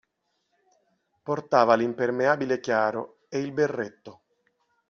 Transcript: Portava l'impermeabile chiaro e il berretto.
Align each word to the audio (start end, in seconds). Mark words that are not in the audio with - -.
Portava 1.21 1.75
l'impermeabile 1.75 2.59
chiaro 2.59 3.19
e 3.29 3.37
il 3.37 3.51
berretto. 3.51 4.21